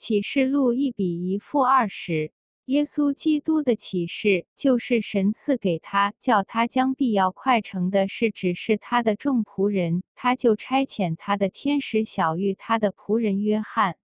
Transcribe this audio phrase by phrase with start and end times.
[0.00, 2.32] 启示录一比一负二十。
[2.64, 13.96] 耶稣基督的启示，就是神赐给他，叫他将必要快成的事指示他的众仆人，他就差遣他的天使小玉他的仆人约翰。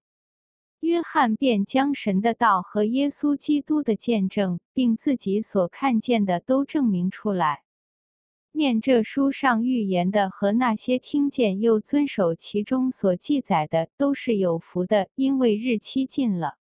[0.81, 7.63] 约翰便将神的道和耶稣基督的见证，并自己所看见的都证明出来。
[8.57, 16.57] 念这书上预言的和那些听见又遵守其中所记载的，都是有福的，因为日期近了。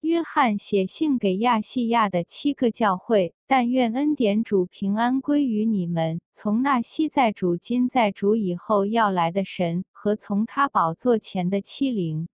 [0.00, 12.28] 约翰写信给亚细亚的七个教会，但愿恩典主平安归于你们，从那昔在主、今在主以后要来的神，和从他宝座前的七灵，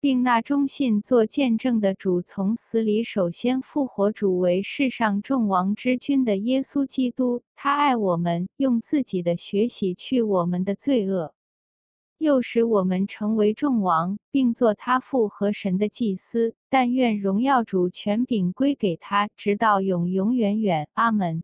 [0.00, 11.34] 并那忠信做见证的主，从死里首先复活主为世上众王之君的耶稣基督，他爱我们，用自己的血洗去我们的罪恶。
[12.18, 16.54] 又使我们成为众王，并做他父和神的祭司。
[16.68, 20.88] 但愿荣耀主权柄归给他，直到永永远远。
[20.94, 21.42] 阿门。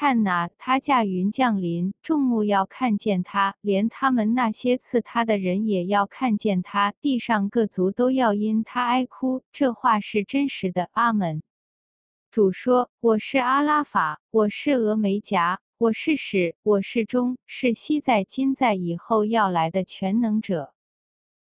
[0.00, 6.94] 看哪，他驾云降临，众目要看见他，连他们那些刺他的人也要看见他。
[7.00, 9.42] 地上各族都要因他哀哭。
[9.50, 10.88] 这话是真实的。
[10.92, 11.42] 阿门。
[12.30, 20.72] 主说：“我是阿拉法，我是峨眉夹。”我是始，我是终，是昔在、今在、以后要来的全能者。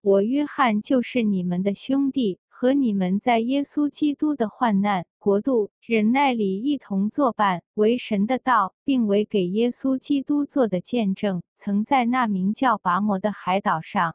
[0.01, 11.43] 我约翰就是你们的兄弟，和你们在耶稣基督的患难、国度、忍耐里一同作伴，为神的道，并为给耶稣基督做的见证。
[11.57, 14.15] 曾在那名叫拔摩的海岛上，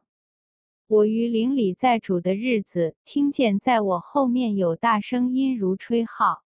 [0.86, 6.44] 我于灵里在主的日子，听见在我后面有大声音如吹号，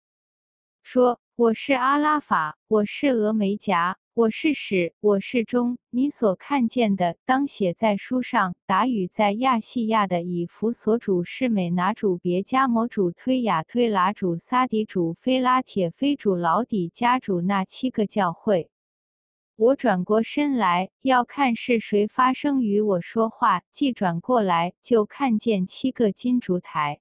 [0.85, 1.19] 说。
[1.35, 5.79] 我是阿拉法，我是峨眉夹，我是始，我是终。
[5.91, 8.57] 你所看见的，当写在书上。
[8.67, 18.73] 答语在亚细亚的以弗所主是美拿主别加摩主推雅推拉主撒底主菲拉铁非主老底加主那七个教会。
[19.55, 23.63] 我转过身来，要看是谁发生与我说话。
[23.71, 26.99] 既转过来，就看见七个金烛台。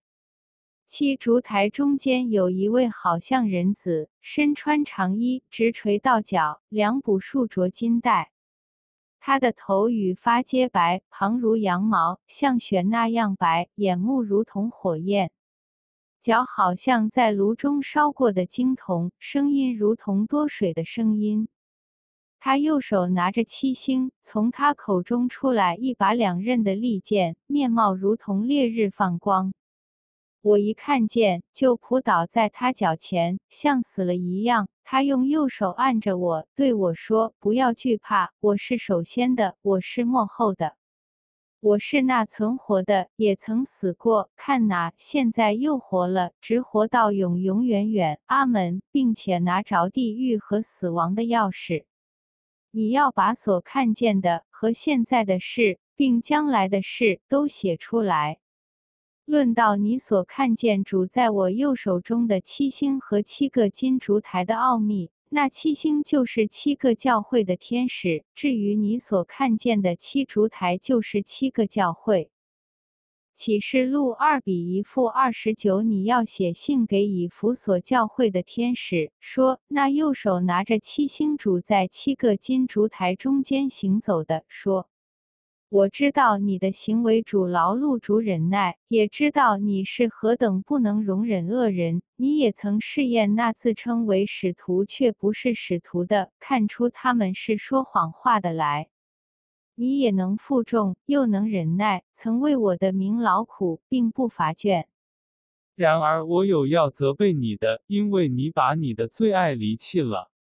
[0.90, 8.32] 七烛台中间有一位好像人子，身穿长衣，直垂到脚，两补束着金带。
[9.20, 15.32] 他的头与发皆白，旁如羊毛，像雪那样白；眼目如同火焰，
[16.22, 21.50] 脚好像在炉中烧过的金铜，声音如同多水的声音。
[22.40, 29.54] 他右手拿着七星，从他口中出来一把两刃的利剑，面貌如同烈日放光。
[30.42, 34.70] 我一看见，就扑倒在他脚前，像死了一样。
[34.84, 40.78] 他用右手按着我，对我说：“不要惧怕，我是首先的，我是末后的，
[41.60, 44.30] 我是那存活的，也曾死过。
[44.38, 48.22] 看哪，现在又活了，直活到永永远远。
[48.28, 51.84] 阿门，并且拿着地狱和死亡的钥匙。
[52.72, 58.38] 你要把所看见的和现在的事，并将来的事都写出来。”
[59.28, 72.32] 论到你所看见主在我右手中的七星和七个金烛台的奥秘，那七星就是七个教会的天使；至于你所看见的七烛台，就是七个教会。
[73.34, 84.88] 启示录二比一负二十九，你要写信给以弗所教会的天使，说那右手拿着七星主在七个金烛台中间行走的，说。
[85.70, 92.02] 我知道你的行为主劳碌主忍耐，也知道你是何等不能容忍恶人。
[92.16, 98.88] 你也曾试验那自称为使徒却不是使徒的，看出他们是说谎话的来。
[99.76, 104.86] 你也能负重，又能忍耐，曾为我的名劳苦，并不乏倦。
[105.76, 110.32] 然而我有要责备你的，因为你把你的最爱离弃了。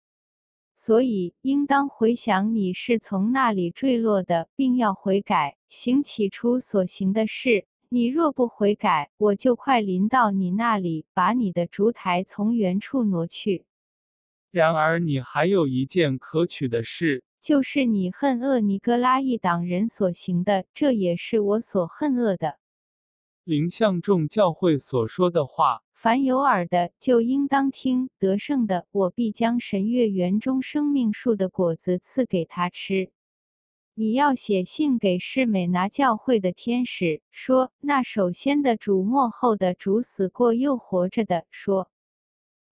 [0.78, 7.66] 所以，应当回想你是从那里坠落的，并要悔改，行起初所行的事。
[7.88, 13.64] 你若不悔改，我就快临到你那里，把你的烛台从原处挪去。
[14.50, 22.58] 然而，你还有一件可取的事，就是你恨恶尼哥拉一党人所行的，这也是我所恨恶的。
[23.44, 25.85] 灵向众教会所说的话。
[25.98, 28.10] 凡有耳的，就应当听。
[28.18, 33.10] 得胜的，我必将神月园中生命树的果子赐给他吃。
[33.94, 41.90] 你要写信给世美拿教会的天使，说：那首先的主，末后的主，死过又活着的，说。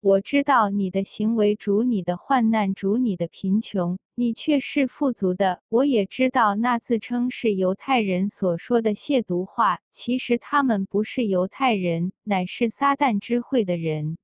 [0.02, 5.60] 我知道你的行为，主你的患难，主你的贫穷，你却是富足的。
[5.68, 14.16] 我也知道那自称是犹太人所说的亵渎话，其实他们不是犹太人，乃是撒旦之会的人。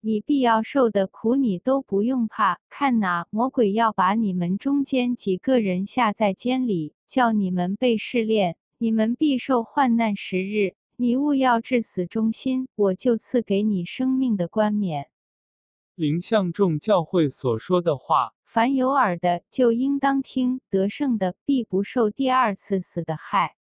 [0.00, 2.58] 你必要受的苦，你都不用怕。
[2.70, 10.74] 看哪，魔鬼要把你们中间几个人下在监里，叫你们被试炼，你们必受患难十日。
[10.96, 15.10] 你勿要至死忠心，我就赐给你生命的冠冕。
[15.94, 20.60] 林相众教会所说的话，凡有耳的就应当听。
[20.70, 23.54] 得胜的必不受第二次死的害。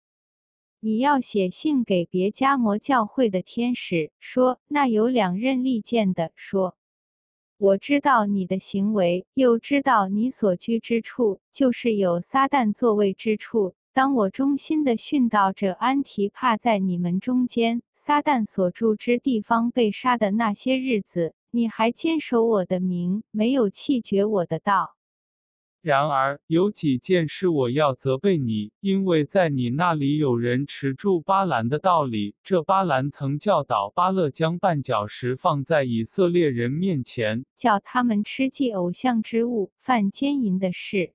[0.79, 6.75] 你要写信给别加摩教会的天使，说那有两刃利剑的，说
[7.59, 13.75] 我知道你的行为，又知道你所居之处，就是有撒旦座位之处。
[13.93, 24.95] 当我忠心的训导者安提帕在你们中间，撒旦所住之地方被杀的那些日子，你还坚守我的名，没有弃绝我的道。
[25.81, 32.35] 然而有几件事我要责备你，因为在你那里有人持住巴兰的道理。
[32.43, 41.13] 这巴兰曾教导巴勒将绊脚石放在以色列人面前，叫他们吃祭偶像之物，犯奸淫的事。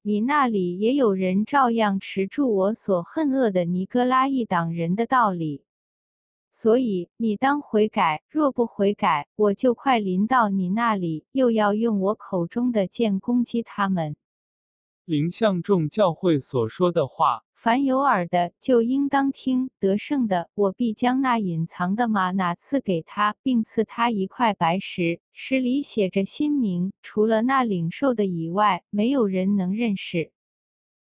[0.00, 5.64] 你那里也有人照样持住我所恨恶的尼哥拉一党人的道理，
[6.52, 8.22] 所以你当悔改。
[8.28, 14.14] 若不悔改，我就快临到你那里，又要用我口中的剑攻击他们。
[15.04, 17.42] 林向众教会所说的话。
[17.54, 19.70] 凡有耳的，就应当听。
[19.78, 26.92] 得胜的，我必将那隐藏的玛拿赐给他，并赐他一块白石，石里写着新名。
[27.02, 30.32] 除了那领受的以外，没有人能认识。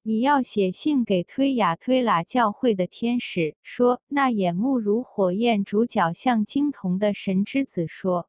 [0.08, 8.28] 你要写信给推雅推拉教会的天使，说：那眼目如火焰、主角像金铜的神之子说。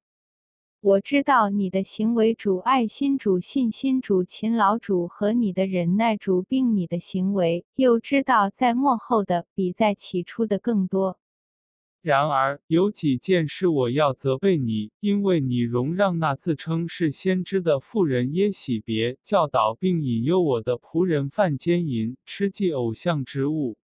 [0.81, 11.19] 我知道你的行为主、爱心主、信心主、勤劳主和你的忍耐主，并你的行为，又知道在幕后的比在起初的更多。
[12.07, 23.75] 然而有几件事我要责备你，因为你容让那自称是先知的妇人耶喜别教导并引诱我的仆人犯奸淫，吃祭偶像之物。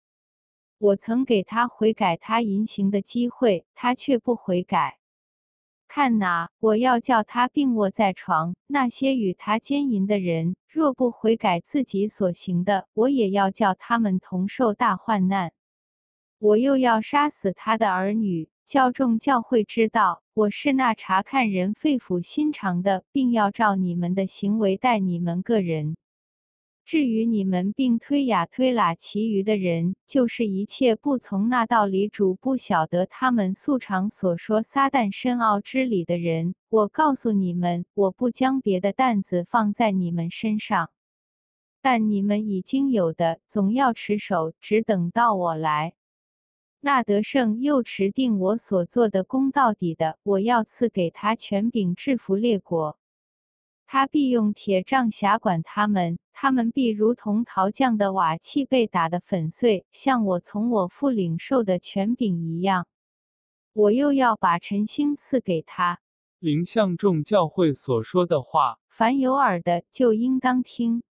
[0.78, 4.98] 我曾给他悔改他淫行的机会，他却不悔改。
[5.86, 8.54] 看哪，我要叫他病卧在床。
[8.66, 15.52] 那些与他奸淫的人，若不悔改自己所行的，我也要叫他们同受大患难。
[16.44, 25.96] 我又要杀死他的儿女，教众教会知道我是那查看人肺腑心肠的，并要照你们的行为待你们个人。
[26.84, 40.90] 至于你们并推雅推拉其余的人，就是一切不从那道理主不晓得他们素常所说撒旦深奥之理的人，我告诉你们，我不将别的担子放在你们身上，
[41.80, 45.94] 但你们已经有的，总要持守，只等到我来。
[46.84, 52.98] 那得胜又持定我所做的功到底的，我要赐给他权柄制服列国。
[53.86, 62.86] 他必用铁杖辖管他们，他们必如同陶匠的瓦器被打得粉碎，像我从我父领受的权柄一样。
[63.72, 66.00] 我又要把晨星赐给他。
[66.38, 71.02] 林向众教会所说的话，凡有耳的就应当听。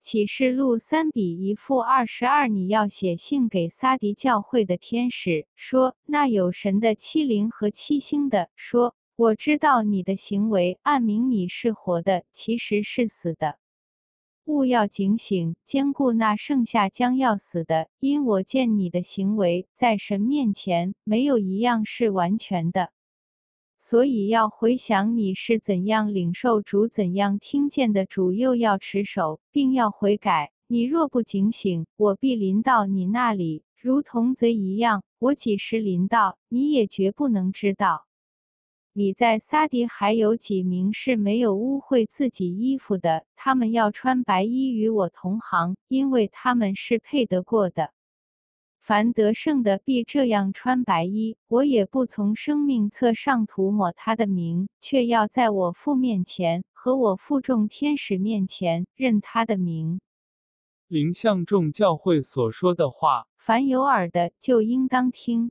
[0.00, 8.94] 启示录三比一负二十二，你要写信给撒迪教会的天使，说那有神的七灵和七星的，说。
[9.20, 13.58] 我知道你的行为，暗明你是活的，其实是死的。
[14.44, 22.92] 勿要警醒，兼顾那剩下将要死的，因我见你的行为，在神面前没有一样是完全的。
[23.78, 30.50] 所以要回想你是怎样领受主，怎样听见的主，又要持守，并要悔改。
[30.66, 35.04] 你若不警醒，我必临到你那里，如同贼一样。
[35.20, 38.06] 我几时临到，你也绝不能知道。
[38.92, 43.24] 你在撒迪还有几名是没有污秽自己衣服的？
[43.36, 47.92] 他们要穿白衣与我同行，因为他们是配得过的。
[48.88, 51.36] 凡得胜的必这样穿白衣。
[51.46, 60.00] 我也不从生命册上涂抹他的名，却要在我父面前和我父众天使面前认他的名。
[60.86, 65.50] 灵向众教会所说的话，凡有耳的就应当听。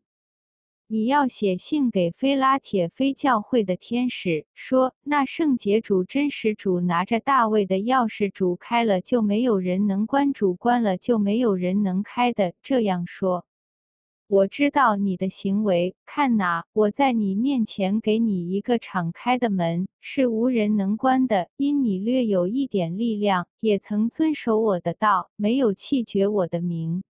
[0.90, 12.54] 你要写信给菲拉铁非教会的天使，说：那圣洁主、真实主拿着大卫的钥匙，主开了就没有人能关，主关了就没有人能开的。
[12.64, 13.46] 这样说。
[14.30, 21.50] 我知道你的行为，看哪，我在你面前给你一个敞开的门，是无人能关的。
[21.58, 27.04] 因你略有一点力量，也曾遵守我的道，没有弃绝我的名。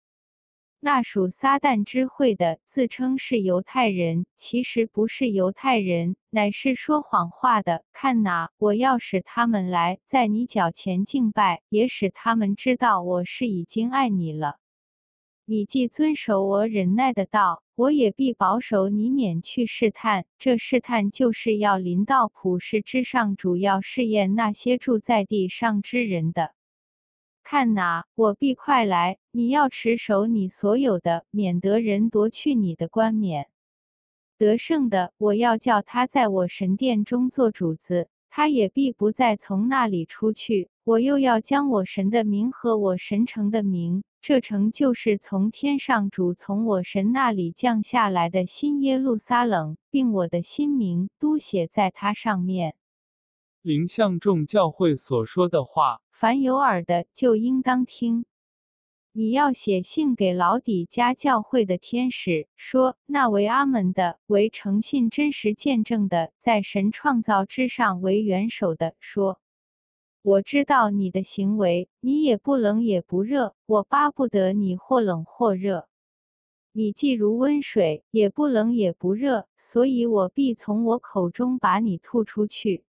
[0.86, 7.84] 那属撒旦之会的，自称是犹太人，其实不是犹太人，乃是说谎话的。
[7.92, 14.60] 看哪，我要使他们来，在你脚前敬拜，也使他们知道我是已经爱你了。
[15.46, 20.25] 你既遵守我忍耐的道，我也必保守你免去试探。
[20.38, 26.54] 这试探就是要临到普世之上，主要试验那些住在地上之人的。
[27.44, 29.18] 看哪，我必快来！
[29.36, 33.50] 你要持守你所有的，免得人夺去你的冠冕。
[34.38, 40.70] 得胜的，我要叫他在我神殿中做主子，他也必不再从那里出去。
[40.86, 52.75] 我又要将我神的名和我神城的名，这城就是从天上主从我神那里降下来的新耶路撒冷，并我的新名都写在它上面。
[53.62, 56.00] 灵相众教会所说的话。
[56.10, 58.24] 凡有耳的，就应当听。
[59.17, 69.39] 你要写信给老底家教会的天使，说：那为阿门的，为诚信真实见证的，在神创造之上为元首的，说：
[70.22, 75.88] 我知道你的行为，你也不冷也不热，我巴不得你或冷或热。
[76.74, 82.84] 你既如温水，也不冷也不热，所以我必从我口中把你吐出去。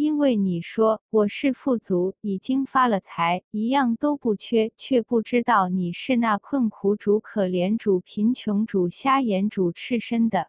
[0.00, 10.48] 因为你说我是富足，已经发了财，一样都不缺，却不知道你是那困苦主、可怜主、贫穷主、瞎眼主、赤身的。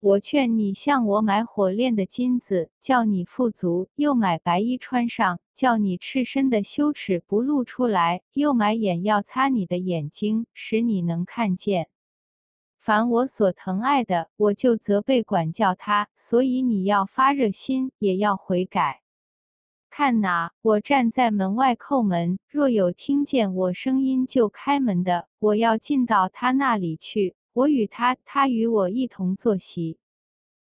[0.00, 11.86] 我劝你向我买火炼的金子，叫你富足；又买白衣穿上，叫你赤身的羞耻不露出来；又买眼药擦你的眼睛，使你能看见。
[12.86, 16.06] 凡我所疼爱的，我就责备管教他。
[16.14, 19.02] 所以你要发热心，也要悔改。
[19.90, 29.98] 看哪，我站在门外叩门，若有听见我声音就开门的，我要进到他那里去，我与他，他与我一同坐席。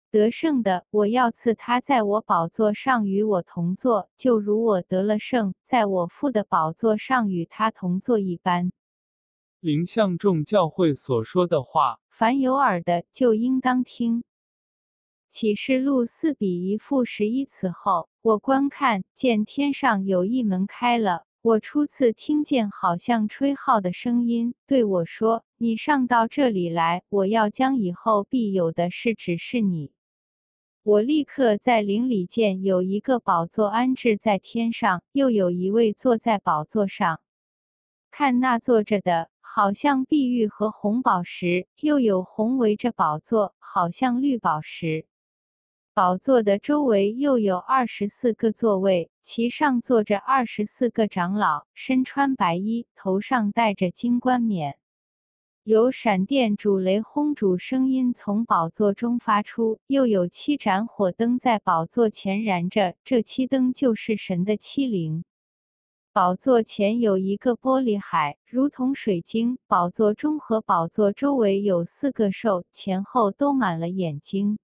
[0.10, 8.72] 得胜的，我要赐他在我宝座上与我同坐，就如我得了胜，在我父的宝座上与他同坐一般。
[9.62, 14.24] 灵相众教会所说的话，凡有耳的就应当听。
[15.28, 17.44] 启示录四比一负十一。
[17.44, 21.26] 此后，我观看，见天上有一门开了。
[21.42, 29.92] 我初次听见好像吹号的声音，对我说：“你上到这里来，我要将以后必有的事指示你。”
[30.84, 37.20] 我立刻在灵里见有一个宝座安置在天上，又有一位坐在宝座上。
[38.10, 39.30] 看那坐着的。
[39.62, 45.06] 好像碧玉和红宝石，又有红围着宝座，好像绿宝石。
[45.94, 54.78] 宝座的周围又有二十四个座位，其上坐着二十四个长老，身穿白衣，头上戴着金冠冕。
[55.66, 65.26] 有闪电、主雷轰、主声音从宝座中发出，又有七盏火灯在宝座前燃着，这七灯就是神的七灵。
[66.12, 69.60] 宝座前有一个玻璃海，如同水晶。
[69.68, 74.58] 宝座中和宝座周围有四个兽，前后都满了眼睛。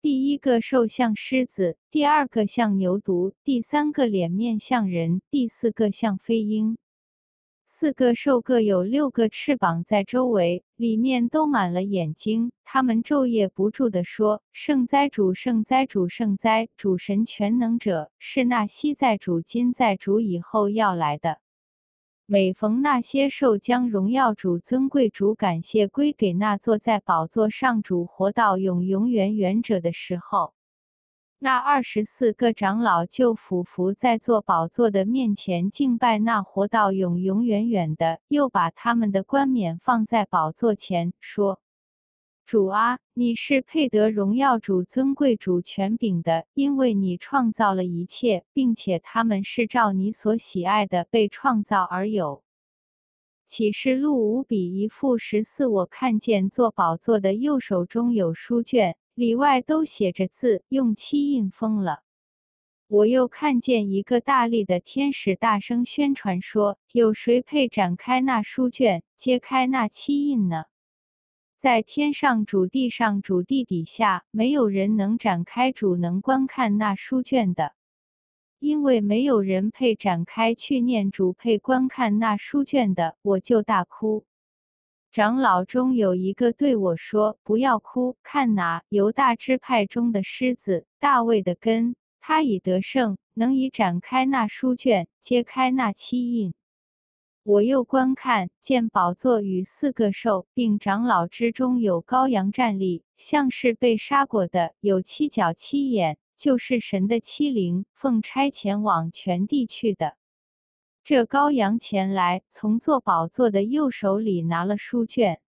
[0.00, 6.78] 第一个兽像狮子，第二个像牛犊，第三个脸面像人，第四个像飞鹰。
[7.82, 12.52] 四个兽各有六个翅膀在周围，里面都满了眼睛。
[12.62, 16.96] 他们昼夜不住地说：“圣哉主，圣哉主，圣哉主！
[16.96, 21.38] 神全能者是那昔在主、今在主、以后要来的。”
[22.24, 30.54] 每逢那些兽将荣耀主、尊贵主、感谢归给那坐在宝座上主、活到永永远远者的时候。
[31.44, 41.60] 那二十四个长老就俯伏在坐宝座的面前敬拜那活到永永远远的，又把他们的冠冕放在宝座前，说
[42.46, 52.44] ：“主啊，你是配得荣耀主、尊贵主、权柄的，因为你创造了一切，并且他们是照你所喜爱的被创造而有。”
[53.46, 58.94] 启示录五比一负十四，我看见坐宝座的右手中有书卷。
[59.14, 62.02] 里外都写着字，用漆印封了。
[62.88, 70.64] 我又看见一个大力的天使大声宣传说：“有谁配展开那书卷，揭开那漆印呢？”
[71.58, 77.74] 在天上主地上主地底下，没有人能展开主能观看那书卷的，
[78.58, 83.16] 因为没有人配展开去念主配观看那书卷的。
[83.22, 84.24] 我就大哭。
[85.12, 96.54] 长老中有一个对我说：“不要哭，看哪，犹大支派中的狮子，大卫的根，他已得胜，能以展开那书卷，揭开那七印。”
[97.44, 110.16] 我又观看，见宝座与四个兽，并长老之中有羔羊站立，像是被杀过的，有七角七眼，就是神的七灵，奉差遣往全地去的。
[111.04, 115.40] 这羔羊前来，从坐宝座的右手里拿了书卷。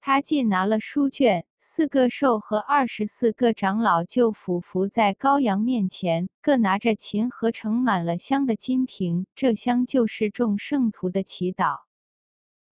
[0.00, 1.46] 他既拿了书卷。
[1.64, 11.82] 四个兽和二十四个长老就俯伏在羔羊面前，各拿着琴和盛满了香的金瓶，这香就是众圣徒的祈祷。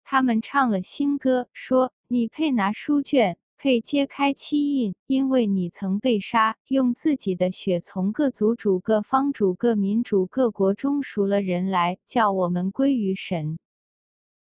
[0.04, 13.58] 他们唱了新歌，说：“你配拿书卷，配揭开七印，因为你曾被杀，用自己的血从各族主、各方主、各民主、各国中赎了人来，叫我们归于神。”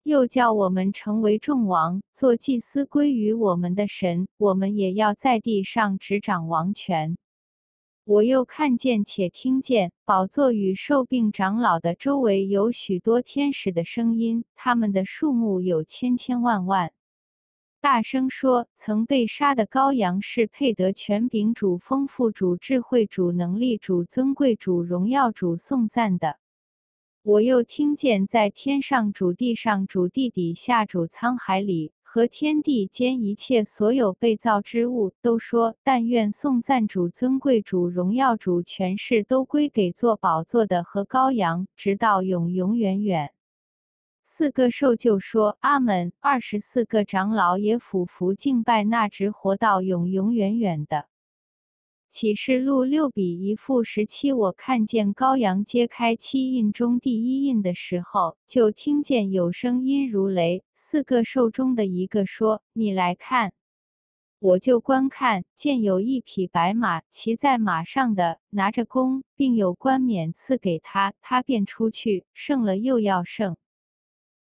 [0.07, 7.17] 又叫我们成为众王，做祭司归于我们的神，我们也要在地上执掌王权。
[8.05, 16.93] 我又看见且听见宝座与受病长老的周围有许多天使的声音，他们的数目有千千万万，
[17.79, 26.37] 大声说：曾被杀的羔羊是配得权柄主、丰富主、智慧主、能力主、尊贵主、荣耀主颂赞的。
[27.21, 43.31] 我又听见在天上主、地上主、地底下主、沧海里和天地间一切所有被造之物，都说：但愿颂赞主、尊贵主、荣耀主、权势都归给做宝座的和羔羊，直到永永远远。
[44.29, 46.11] 四个兽就说：阿门。
[46.19, 51.07] 二十四个长老也俯伏敬拜那直活到永永远远的。
[52.09, 60.61] 启示录六比一负十七，我看见羔羊揭开七印中第一印的时候，就听见有声音如雷。
[60.75, 63.53] 四个兽中的一个说：“你来看。”
[64.39, 73.55] 我就观看，见有一匹白马，骑在马上的拿着弓，并有冠冕赐给他，他便出去胜了，又要胜。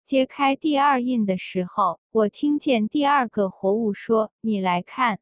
[0.06, 5.20] 揭开第二印的时候，我听见第二个活物说：“你来看。”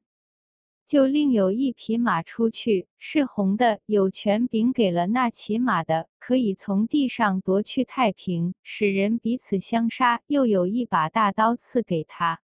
[0.88, 10.22] 就另有一匹马出去，是红的，有权柄给了那骑马的，可以从地上夺去太平，使人彼此相杀。
[10.26, 12.42] 又有一把大刀赐给他。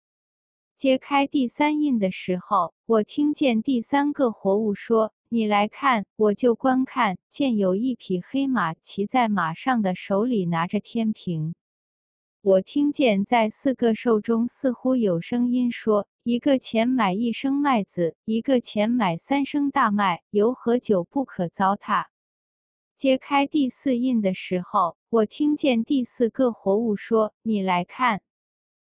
[0.77, 11.55] 揭开第三印的时候，我听见第三个活物说：“你来看。”我就观看，见有一匹黑马，骑在马上的手里拿着天平。
[12.43, 22.05] 我听见在四个兽中似乎有声音说：“一个钱买一升麦子，一个钱买三升大麦，有何酒不可糟蹋。”
[22.97, 28.21] 揭开第四印的时候，我听见第四个活物说：“你来看。”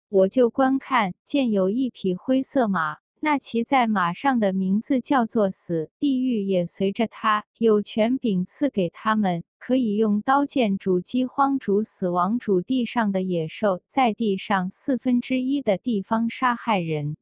[0.08, 2.98] 我就观看，见有一匹灰色马。
[3.24, 17.16] 那骑在马上的名字叫做死，地狱也随着他，有权柄赐给他们，可以用刀剑煮饥荒、主死亡、煮地上的野兽，在地上四分之一的地方杀害人。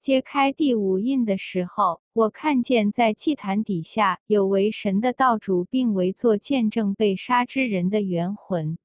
[0.00, 8.78] 揭开第五印的时候，我看见在祭坛底下有为神的道主，并为作见证被杀之人的元魂，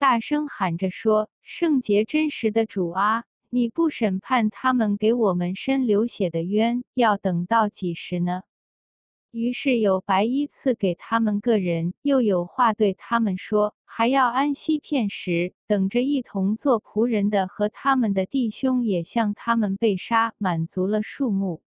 [0.00, 3.22] 大声喊着说：“圣洁真实的主啊！”
[3.56, 8.42] 你不审判他们给我们身流血的冤，要等到几时呢？
[9.30, 21.62] 于是有白衣赐给他们个人，又有话对他们说，还要安息片时，等着一同做仆人的和他们的弟兄也像他们被杀，满足了数目。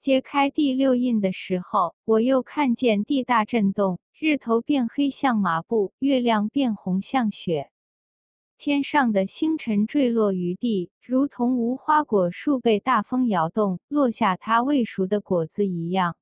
[0.00, 7.70] 揭开第六印的时候，我又看见地大震动，日头变黑像麻布，月亮变红像雪。
[8.58, 16.16] 天上的星辰坠落于地，如同无花果树被大风摇动，落下它未熟的果子一样。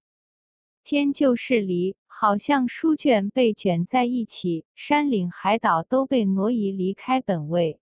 [0.83, 7.79] 天就是离，好像书卷被卷在一起，山岭海岛都被挪移离开本位。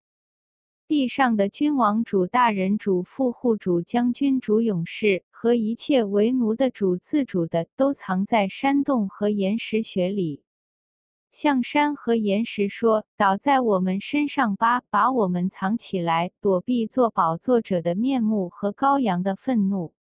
[0.87, 10.43] 地上的君王主、大人主、富户主、将军主、勇士和一切为奴的主、自主的，都藏在山洞和岩石穴里。
[11.33, 19.95] 向山和岩石说：“倒在我们身上吧，把我们藏起来，躲避做宝座者的面目和羔羊的愤怒，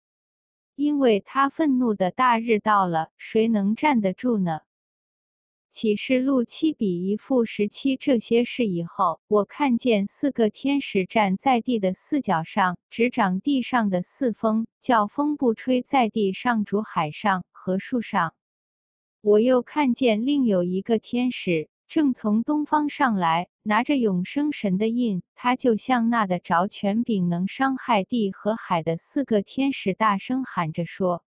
[0.76, 4.62] 因为他愤怒的大日到了，谁能站得住呢？”
[5.70, 7.96] 启示录七比一负十七。
[7.96, 18.34] 这些事以后，我看见四个天使站在地的四角上，执掌地上的四风，叫风不吹在地上、主海上和树上。
[19.22, 31.26] 我又看见另有一个天使正从东方上来，拿着永生神的印，他就向那的着权柄能伤害地和海的四个天使大声喊着说：“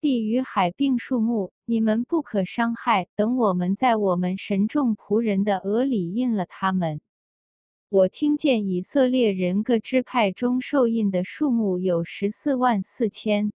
[0.00, 3.08] 地与海并树木，你们不可伤害。
[3.16, 7.00] 等我们在我们神众仆人的额里印了他们。”
[7.90, 13.50] 我听见以色列人各支派中受印的数目有十四万四千，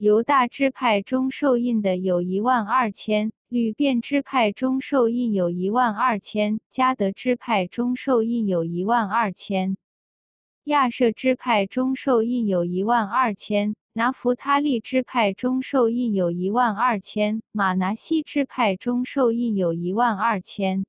[0.00, 9.76] 犹大支派中受印的有一万二千，吕遍支派中受印有一万二千，加德支派中受印有一万二千，
[10.64, 20.86] 亚舍支派中受印有一万二千，拿弗他利支派中受印有一万二千，马拿西支派中受印有一万二千。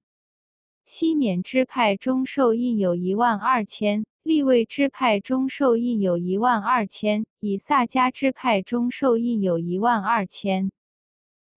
[0.93, 10.69] 西缅支派中受印有一万二千，利位支派中受印有一万二千，以萨迦支派中受印有一万二千，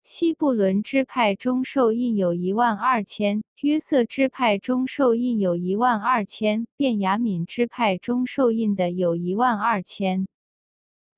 [0.05, 10.29] 西布伦支派中受印有一万二千，约瑟支派中受印有一万二千，便雅敏支派中受印的有一万二千。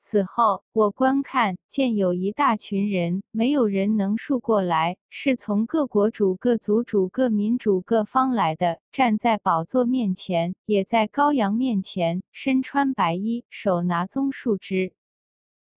[0.08, 14.92] 此后，我观看，见有一大群人，没有人能数过来，是从各国主、各族主、各民主、各方来的，站在宝座面前，也在羔羊面前，身穿白衣，手拿棕树枝，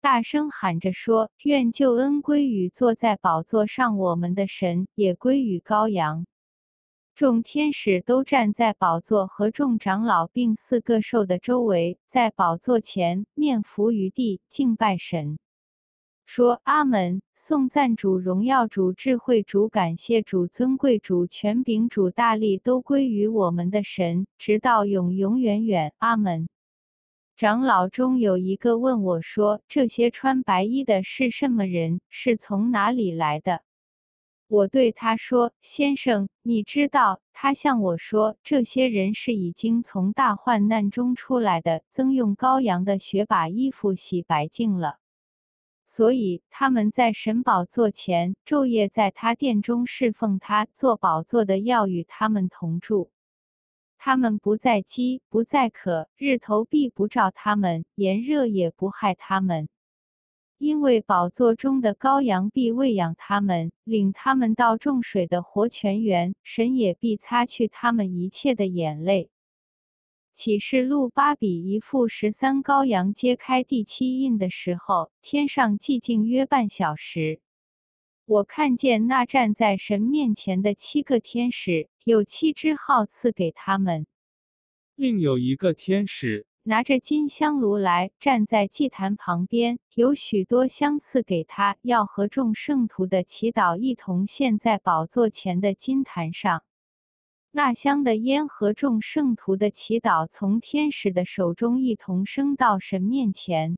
[0.01, 6.25] 大声喊着说：“愿救恩归于坐在宝座上我们的神，也归于羔羊。”
[7.17, 15.39] 众天使都站在宝座和众长老并四个兽的周围，在宝座前面伏于地敬拜神，
[16.27, 17.23] 说：“阿门！
[17.33, 25.93] 颂赞主、荣耀主、智慧主、感谢主、尊贵主、权柄主、大力都归于我们的神，直到永永远远。
[25.97, 26.47] 阿门！”
[27.35, 31.99] 长老中有一个问我说：“这些穿白衣的是什么人？
[32.11, 33.61] 是从哪里来的？”
[34.49, 44.99] 我对他说：“先生，你知道。”他向我说：“这些人是已经从大患难中出来的，曾用羔羊的血把衣服洗白净了，
[45.85, 50.65] 所以他们在神宝座前昼夜在他殿中侍奉他。
[50.73, 53.11] 做宝座的要与他们同住，
[53.97, 59.67] 他们不再饥，不再渴，日头必不照他们，炎热也不害他们。”
[60.57, 69.29] 因为宝座中的羔羊必喂养他们，领他们到众水的活泉源，神也必擦去他们一切的眼泪。
[70.33, 77.39] 启示录八比一副十三，羔羊揭开第七印的时候，天上寂静约半小时。
[78.25, 84.07] 我看见那站在神面前的七个天使，有七只号赐给他们，
[84.95, 86.46] 另有一个天使。
[86.69, 96.63] 拿着金香炉来，站在祭坛旁边，有许多香赐给他，要和众圣徒的祈祷一同献在宝座前的金坛上。
[97.51, 103.77] 那香的烟和众圣徒的祈祷从天使的手中一同升到神面前。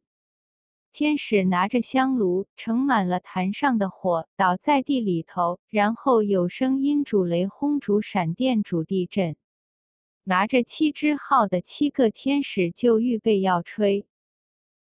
[0.91, 9.35] 天使拿着香炉，盛满了坛上的火，倒在地里头，然后有声音主雷轰，主闪电，主地震。
[10.29, 14.05] 拿着七支号的七个天使就预备要吹。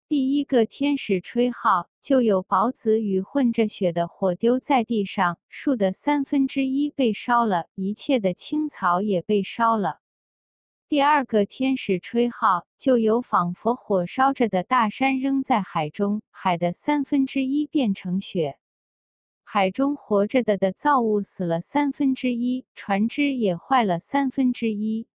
[0.06, 9.98] 第一个天使吹号，就有宝子与混着血的火丢在地上，树的三分之一被烧了，一切的青草也被烧了。
[10.88, 18.60] 第二个天使吹号，就有仿佛火烧着的大山扔在海中，海的三分之一变成雪。
[19.42, 25.08] 海中活着的的造物死了三分之一，船只也坏了三分之一。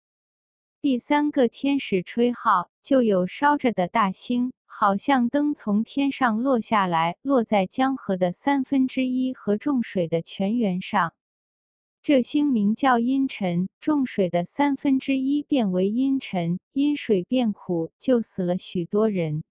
[0.86, 11.12] 第三个天使吹号，就有烧着的大星，好像灯从天上落下来，落在江河的三分之一和众水的泉源上。
[12.04, 19.42] 这星名叫阴沉，众水的三分之一变为阴沉，阴水变苦，就死了许多人。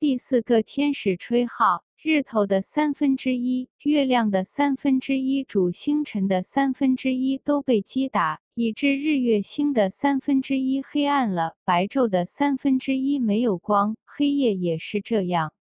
[0.00, 1.84] 第四个天使吹号。
[2.02, 15.54] 日头的三分之一，月亮的三分之一，主星辰的三分之一都被击打，以致日月星的三分之一黑暗了，白昼的三分之一没有光，黑夜也是这样。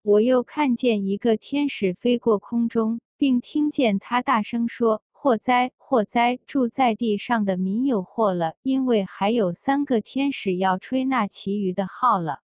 [0.00, 6.40] 我又看见一个天使飞过空中，并听见他大声说：“祸灾，祸灾！
[6.46, 12.40] 住在地上的民有祸了，因为还有三个天使要吹那其余的号了。”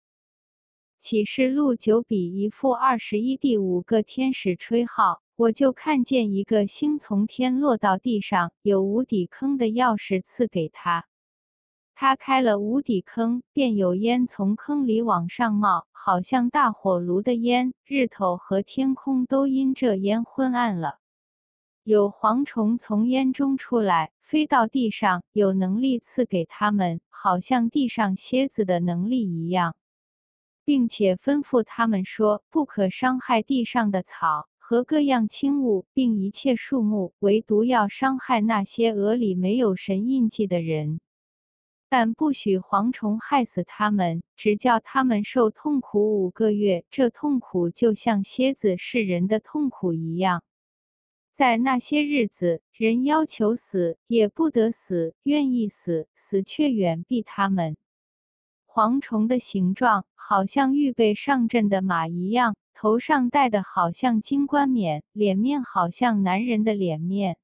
[0.99, 11.07] 启示录九比一负二十一，第五个天使吹号，我就看见一个星从天落到地上，有无底坑的钥匙赐给他。
[11.95, 17.73] 他开了无底坑，便有烟从坑里往上冒，好像大火炉的烟。
[17.87, 20.99] 日头和天空都因这烟昏暗了。
[21.85, 29.77] 有蝗虫从烟中出来，飞到地上，有能力赐给他们，好像地上蝎子的能力一样，
[30.65, 41.01] 并且吩咐他们说：不可伤害地上的草和各样轻物，并一切树木，唯独要伤害那些额里没有神印记的人。
[41.89, 46.85] 但不许蝗虫害死他们，只叫他们受痛苦五个月。
[46.91, 50.43] 这痛苦就像蝎子是人的痛苦一样。
[51.33, 57.79] 在那些日子，人要求死也不得死，愿意死，死却远避他们。
[58.67, 67.37] 蝗虫的形状好像预备上阵的马一样，头上戴的好像金冠冕，脸面好像男人的脸面。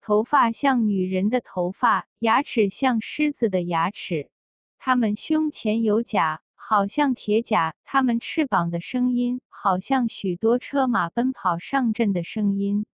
[0.00, 4.28] 头发像女人的头发，牙齿像狮子的牙齿。
[4.76, 12.86] 它们胸前有甲，好像铁甲；它们翅膀的声音，好像许多车马奔跑上阵的声音。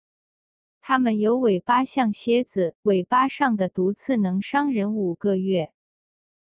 [0.81, 5.73] 它们有尾巴像蝎子，尾巴上的毒刺能伤人五个月。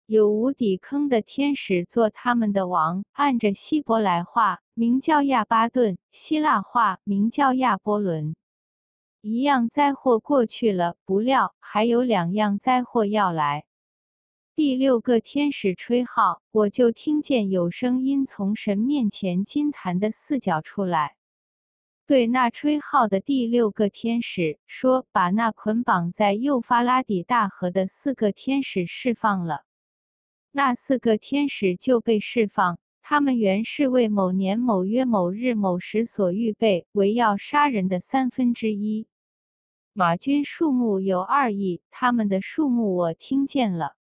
[0.07, 8.35] 有无底坑的天使做他们的王，按着希伯来话名叫亚巴顿，希腊话名叫亚波伦。
[9.21, 13.65] 一样灾祸过去了，不料还有两样灾祸要来。
[14.55, 21.15] 第六个天使吹号，我就听见有声音从神面前金坛的四角出来，
[22.05, 29.63] 对那吹号的第六个天使说：“把那捆绑在幼发拉底大河的四个天使释放了。”
[30.57, 39.05] 那四个天使就被释放，他们原是为某年某月某日某时所预备，为要杀人的三分之一。
[39.91, 43.97] 马军数目有二亿，他们的数目我听见了。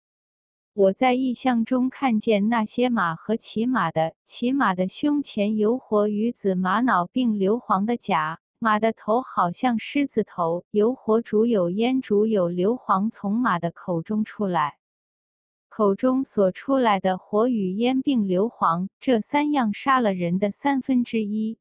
[0.72, 14.78] 我在异象中看见那些马和骑马的，骑马的胸前有火与紫玛瑙并硫磺的甲，马的头好像狮子头，有火烛有烟烛有硫磺从马的口中出来，
[15.78, 21.56] 口中所出来的火与烟并硫磺，这三样杀了人的三分之一。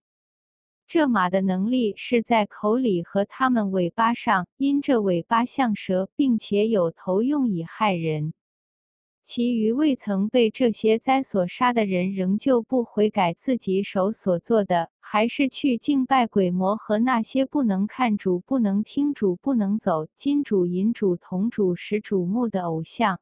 [0.88, 8.34] 这马的能力是在口里和它们尾巴上，因这尾巴像蛇，并且有头用以害人。
[9.22, 23.20] 其余未曾被这些灾所杀的人，仍旧不悔改自己手所做的，还是去敬拜鬼魔和那些不能看主、不能听主、不能走金主、银主、铜主、石主目的偶像，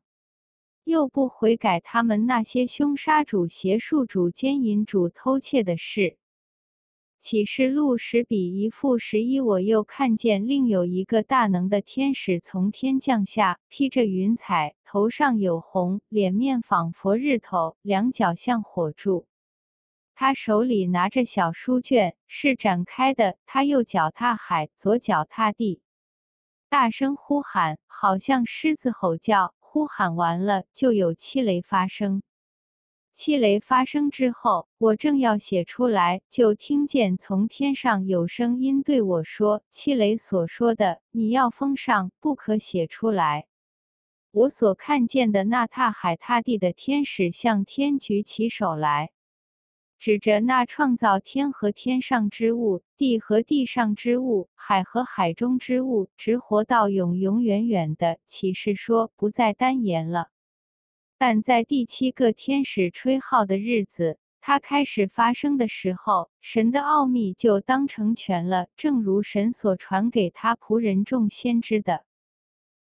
[0.86, 6.18] 又不悔改他们那些凶杀主、邪术主、奸淫主、偷窃的事。
[7.18, 19.26] 启示录十比一负十一，我又看见另有一个大能的天使从天降下，披着云彩，头上有红，脸面仿佛日头，两脚像火柱。
[20.14, 23.38] 他手里拿着小书卷，是展开的。
[23.48, 25.82] 他右脚踏海，左脚踏地，
[26.70, 29.55] 大声呼喊，好像狮子吼叫。
[29.76, 32.24] 呼喊完了，就有七雷发生。
[33.12, 43.48] 七雷发生之后，我正要写出来，就听见从天上有声音对我说：“七雷所说的，你要封上，不可写出来。”
[44.32, 49.12] 我所看见的那踏海踏地的天使向天举起手来，
[50.00, 60.30] 指着那创造天和天上之物、地和地上之物、海和海中之物，直活到永永远远的启示说：“不再单言了。”
[61.18, 72.05] 但在第七个天使吹号的日子，它开始发生的时候，神的奥秘就当成全了，正如神所传给他仆人众先知的。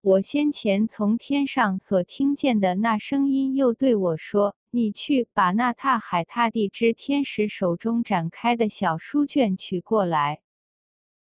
[0.02, 10.40] 我先前从天上所听见的那声音又对我说：“你去把那踏海踏地之天使手中展开的小书卷取过来。”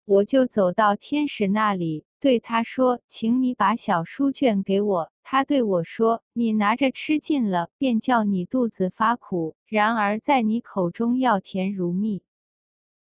[0.04, 2.04] 我就走到天使那里。
[2.20, 12.22] 对他说：“请你把小书卷给我。”他对我说：“你拿着吃尽了，便叫你肚子发苦；然而在你口中要甜如蜜。”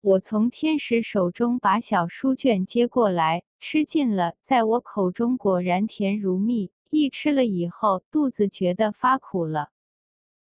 [0.08, 6.70] 我从天使手中把小书卷接过来，吃尽了，在我口中果然甜如蜜。
[6.92, 9.72] 一吃了以后，肚子觉得发苦了。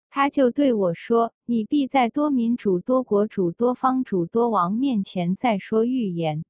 [0.10, 6.44] 他就对我说：“你必在多民主、多国主、多方主、多王面前再说预言。”